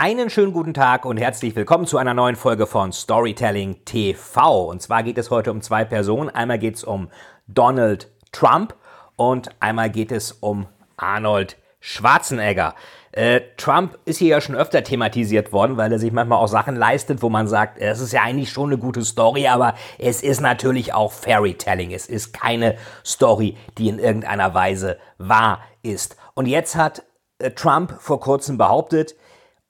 [0.00, 4.66] Einen schönen guten Tag und herzlich willkommen zu einer neuen Folge von Storytelling TV.
[4.66, 6.30] Und zwar geht es heute um zwei Personen.
[6.30, 7.08] Einmal geht es um
[7.48, 8.76] Donald Trump
[9.16, 12.76] und einmal geht es um Arnold Schwarzenegger.
[13.10, 16.76] Äh, Trump ist hier ja schon öfter thematisiert worden, weil er sich manchmal auch Sachen
[16.76, 20.40] leistet, wo man sagt, es ist ja eigentlich schon eine gute Story, aber es ist
[20.40, 21.90] natürlich auch Fairytelling.
[21.90, 26.16] Es ist keine Story, die in irgendeiner Weise wahr ist.
[26.34, 27.02] Und jetzt hat
[27.40, 29.16] äh, Trump vor kurzem behauptet,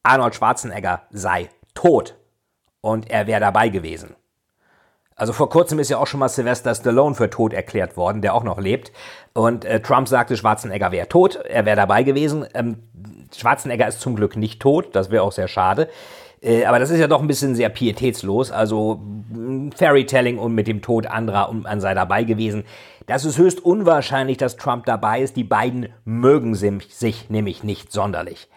[0.03, 2.17] Arnold Schwarzenegger sei tot
[2.81, 4.17] und er wäre dabei gewesen.
[5.19, 8.35] Also vor kurzem ist ja auch schon mal Sylvester Stallone für tot erklärt worden, der
[8.35, 8.93] auch noch lebt.
[9.35, 12.47] Und äh, Trump sagte, Schwarzenegger wäre tot, er wäre dabei gewesen.
[12.55, 12.85] Ähm,
[13.37, 15.89] Schwarzenegger ist zum Glück nicht tot, das wäre auch sehr schade.
[16.41, 18.53] Äh, aber das ist ja doch ein bisschen sehr pietätslos.
[18.53, 19.01] Also
[19.75, 22.65] Fairytelling und mit dem Tod anderer und man sei dabei gewesen.
[23.07, 25.37] Das ist höchst unwahrscheinlich, dass Trump dabei ist.
[25.37, 28.49] Die beiden mögen sich nämlich nicht sonderlich.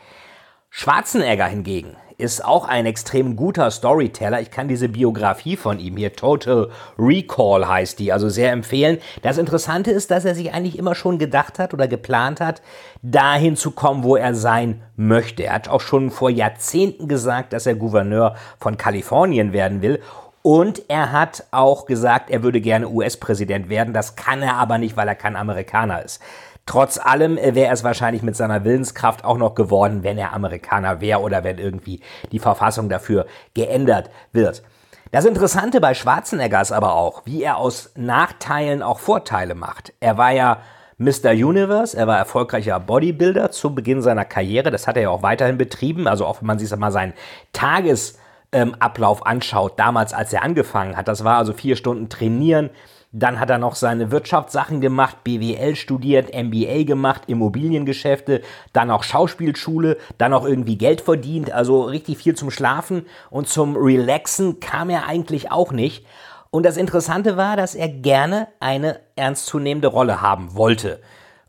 [0.74, 4.40] Schwarzenegger hingegen ist auch ein extrem guter Storyteller.
[4.40, 9.00] Ich kann diese Biografie von ihm hier, Total Recall heißt die, also sehr empfehlen.
[9.22, 12.62] Das Interessante ist, dass er sich eigentlich immer schon gedacht hat oder geplant hat,
[13.02, 15.44] dahin zu kommen, wo er sein möchte.
[15.44, 20.00] Er hat auch schon vor Jahrzehnten gesagt, dass er Gouverneur von Kalifornien werden will.
[20.42, 23.94] Und er hat auch gesagt, er würde gerne US-Präsident werden.
[23.94, 26.22] Das kann er aber nicht, weil er kein Amerikaner ist.
[26.66, 31.02] Trotz allem äh, wäre es wahrscheinlich mit seiner Willenskraft auch noch geworden, wenn er Amerikaner
[31.02, 32.02] wäre oder wenn irgendwie
[32.32, 34.64] die Verfassung dafür geändert wird.
[35.12, 39.92] Das Interessante bei Schwarzenegger ist aber auch, wie er aus Nachteilen auch Vorteile macht.
[40.00, 40.60] Er war ja
[41.00, 41.32] Mr.
[41.32, 45.58] Universe, er war erfolgreicher Bodybuilder zu Beginn seiner Karriere, das hat er ja auch weiterhin
[45.58, 47.14] betrieben, also auch wenn man sich mal seinen
[47.54, 52.70] Tagesablauf ähm, anschaut, damals als er angefangen hat, das war also vier Stunden trainieren,
[53.12, 58.42] dann hat er noch seine Wirtschaftssachen gemacht, BWL studiert, MBA gemacht, Immobiliengeschäfte,
[58.72, 63.76] dann auch Schauspielschule, dann auch irgendwie Geld verdient, also richtig viel zum Schlafen und zum
[63.76, 66.06] Relaxen kam er eigentlich auch nicht.
[66.52, 71.00] Und das Interessante war, dass er gerne eine ernstzunehmende Rolle haben wollte.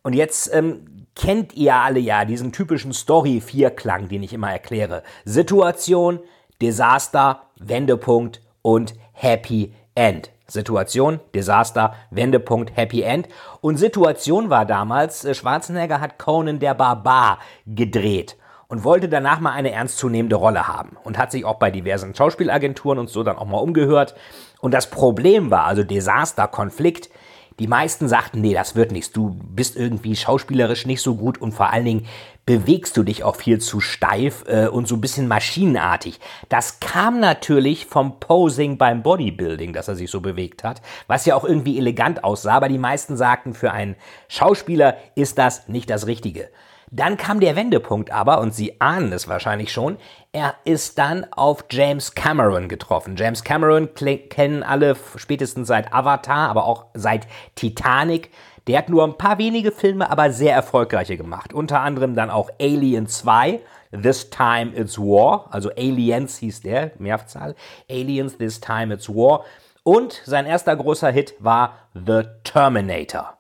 [0.02, 5.02] Und jetzt ähm, kennt ihr alle ja diesen typischen Story-Vierklang, den ich immer erkläre.
[5.24, 6.20] Situation,
[6.60, 10.30] Desaster, Wendepunkt und Happy End.
[10.52, 13.28] Situation, Desaster, Wendepunkt, Happy End.
[13.60, 18.36] Und Situation war damals, äh, Schwarzenegger hat Conan der Barbar gedreht
[18.68, 22.98] und wollte danach mal eine ernstzunehmende Rolle haben und hat sich auch bei diversen Schauspielagenturen
[22.98, 24.14] und so dann auch mal umgehört.
[24.60, 27.10] Und das Problem war, also Desaster, Konflikt,
[27.58, 29.12] die meisten sagten, nee, das wird nichts.
[29.12, 32.06] Du bist irgendwie schauspielerisch nicht so gut und vor allen Dingen
[32.44, 36.18] bewegst du dich auch viel zu steif äh, und so ein bisschen maschinenartig.
[36.48, 41.36] Das kam natürlich vom Posing beim Bodybuilding, dass er sich so bewegt hat, was ja
[41.36, 43.96] auch irgendwie elegant aussah, aber die meisten sagten, für einen
[44.28, 46.48] Schauspieler ist das nicht das Richtige.
[46.94, 49.96] Dann kam der Wendepunkt aber, und Sie ahnen es wahrscheinlich schon,
[50.30, 53.16] er ist dann auf James Cameron getroffen.
[53.16, 58.30] James Cameron kennen alle spätestens seit Avatar, aber auch seit Titanic.
[58.66, 61.52] Der hat nur ein paar wenige Filme, aber sehr erfolgreiche gemacht.
[61.52, 67.56] Unter anderem dann auch Alien 2, This Time It's War, also Aliens hieß der, Mehrzahl.
[67.90, 69.44] Aliens, This Time It's War.
[69.82, 73.36] Und sein erster großer Hit war The Terminator.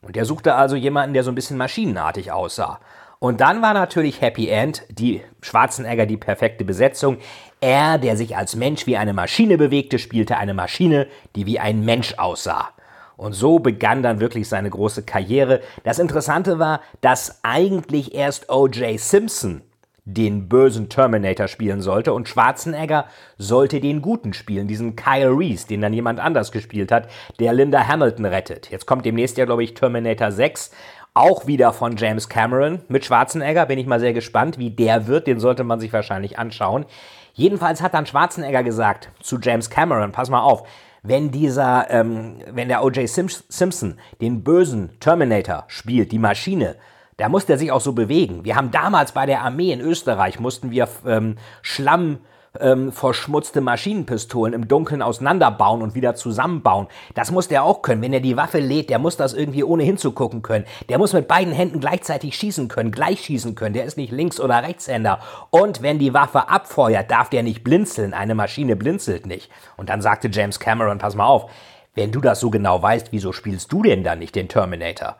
[0.00, 2.80] Und er suchte also jemanden, der so ein bisschen maschinenartig aussah.
[3.18, 7.18] Und dann war natürlich Happy End, die Schwarzenegger die perfekte Besetzung.
[7.60, 11.06] Er, der sich als Mensch wie eine Maschine bewegte, spielte eine Maschine,
[11.36, 12.70] die wie ein Mensch aussah.
[13.16, 15.60] Und so begann dann wirklich seine große Karriere.
[15.84, 18.98] Das Interessante war, dass eigentlich erst O.J.
[18.98, 19.62] Simpson
[20.04, 23.06] den bösen Terminator spielen sollte und Schwarzenegger
[23.38, 27.86] sollte den guten spielen, diesen Kyle Reese, den dann jemand anders gespielt hat, der Linda
[27.86, 28.70] Hamilton rettet.
[28.70, 30.72] Jetzt kommt demnächst ja, glaube ich, Terminator 6,
[31.14, 33.66] auch wieder von James Cameron mit Schwarzenegger.
[33.66, 35.26] Bin ich mal sehr gespannt, wie der wird.
[35.26, 36.86] Den sollte man sich wahrscheinlich anschauen.
[37.34, 40.66] Jedenfalls hat dann Schwarzenegger gesagt zu James Cameron, pass mal auf,
[41.02, 43.08] wenn dieser, ähm, wenn der O.J.
[43.08, 46.76] Simpson den bösen Terminator spielt, die Maschine,
[47.16, 48.44] da muss der sich auch so bewegen.
[48.44, 52.18] Wir haben damals bei der Armee in Österreich, mussten wir ähm, Schlamm
[52.60, 56.86] ähm, verschmutzte Maschinenpistolen im Dunkeln auseinanderbauen und wieder zusammenbauen.
[57.14, 58.02] Das muss der auch können.
[58.02, 60.66] Wenn er die Waffe lädt, der muss das irgendwie ohne hinzugucken können.
[60.88, 63.74] Der muss mit beiden Händen gleichzeitig schießen können, gleich schießen können.
[63.74, 65.20] Der ist nicht Links- oder Rechtshänder.
[65.50, 68.14] Und wenn die Waffe abfeuert, darf der nicht blinzeln.
[68.14, 69.50] Eine Maschine blinzelt nicht.
[69.76, 71.50] Und dann sagte James Cameron, pass mal auf,
[71.94, 75.16] wenn du das so genau weißt, wieso spielst du denn dann nicht den Terminator?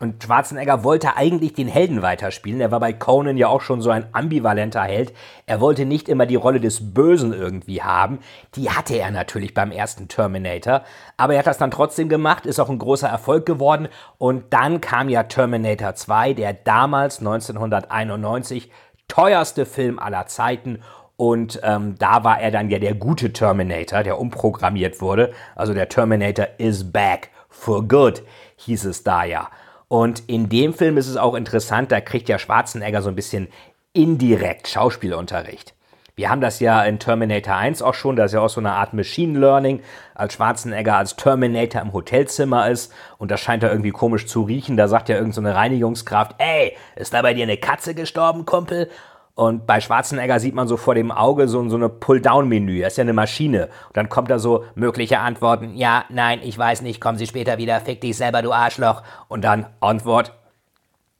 [0.00, 2.60] Und Schwarzenegger wollte eigentlich den Helden weiterspielen.
[2.60, 5.12] Er war bei Conan ja auch schon so ein ambivalenter Held.
[5.46, 8.20] Er wollte nicht immer die Rolle des Bösen irgendwie haben.
[8.54, 10.82] Die hatte er natürlich beim ersten Terminator.
[11.16, 13.88] Aber er hat das dann trotzdem gemacht, ist auch ein großer Erfolg geworden.
[14.18, 18.70] Und dann kam ja Terminator 2, der damals 1991
[19.08, 20.80] teuerste Film aller Zeiten.
[21.16, 25.32] Und ähm, da war er dann ja der gute Terminator, der umprogrammiert wurde.
[25.56, 28.22] Also der Terminator is back for good,
[28.58, 29.50] hieß es da ja.
[29.88, 33.48] Und in dem Film ist es auch interessant, da kriegt ja Schwarzenegger so ein bisschen
[33.94, 35.74] indirekt Schauspielunterricht.
[36.14, 38.72] Wir haben das ja in Terminator 1 auch schon, das ist ja auch so eine
[38.72, 39.80] Art Machine Learning,
[40.16, 44.76] als Schwarzenegger als Terminator im Hotelzimmer ist und das scheint da irgendwie komisch zu riechen,
[44.76, 48.90] da sagt ja irgendeine so Reinigungskraft, ey, ist da bei dir eine Katze gestorben, Kumpel?
[49.38, 52.80] Und bei Schwarzenegger sieht man so vor dem Auge so, so eine Pull-Down-Menü.
[52.80, 53.68] Er ist ja eine Maschine.
[53.86, 55.76] Und dann kommt da so mögliche Antworten.
[55.76, 57.80] Ja, nein, ich weiß nicht, kommen Sie später wieder.
[57.80, 59.04] Fick dich selber, du Arschloch.
[59.28, 60.32] Und dann Antwort.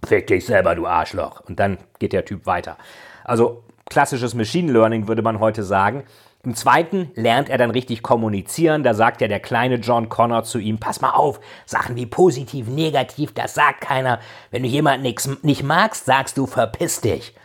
[0.05, 1.43] Fick dich selber, du Arschloch.
[1.49, 2.77] Und dann geht der Typ weiter.
[3.23, 6.03] Also klassisches Machine Learning würde man heute sagen.
[6.43, 8.83] Im zweiten lernt er dann richtig kommunizieren.
[8.83, 12.67] Da sagt ja der kleine John Connor zu ihm, pass mal auf, Sachen wie positiv,
[12.67, 14.19] negativ, das sagt keiner.
[14.51, 15.07] Wenn du jemanden
[15.43, 17.37] nicht magst, sagst du, verpiss dich.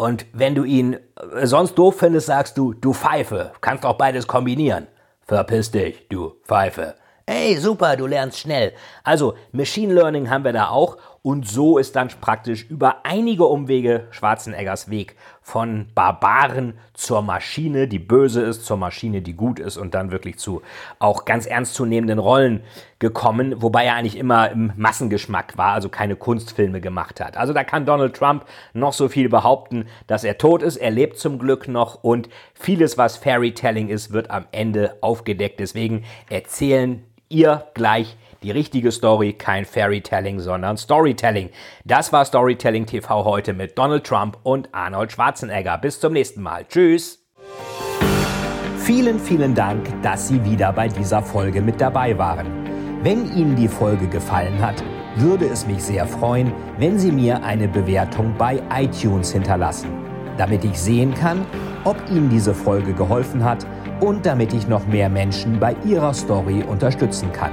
[0.00, 3.50] Und wenn du ihn äh, sonst doof findest, sagst du, du Pfeife.
[3.60, 4.86] Kannst auch beides kombinieren.
[5.26, 6.94] Verpiss dich, du Pfeife.
[7.26, 8.72] Ey, super, du lernst schnell.
[9.02, 10.98] Also, Machine Learning haben wir da auch
[11.28, 17.98] und so ist dann praktisch über einige Umwege Schwarzeneggers Weg von Barbaren zur Maschine, die
[17.98, 20.62] böse ist, zur Maschine, die gut ist und dann wirklich zu
[20.98, 22.62] auch ganz ernstzunehmenden Rollen
[22.98, 27.36] gekommen, wobei er eigentlich immer im Massengeschmack war, also keine Kunstfilme gemacht hat.
[27.36, 31.18] Also da kann Donald Trump noch so viel behaupten, dass er tot ist, er lebt
[31.18, 35.60] zum Glück noch und vieles, was Fairytelling ist, wird am Ende aufgedeckt.
[35.60, 41.50] Deswegen erzählen ihr gleich die richtige Story, kein Fairytelling, sondern Storytelling.
[41.84, 45.78] Das war Storytelling TV heute mit Donald Trump und Arnold Schwarzenegger.
[45.78, 46.64] Bis zum nächsten Mal.
[46.68, 47.24] Tschüss.
[48.78, 52.46] Vielen, vielen Dank, dass Sie wieder bei dieser Folge mit dabei waren.
[53.02, 54.82] Wenn Ihnen die Folge gefallen hat,
[55.16, 59.90] würde es mich sehr freuen, wenn Sie mir eine Bewertung bei iTunes hinterlassen,
[60.36, 61.44] damit ich sehen kann,
[61.84, 63.66] ob Ihnen diese Folge geholfen hat
[64.00, 67.52] und damit ich noch mehr Menschen bei ihrer Story unterstützen kann.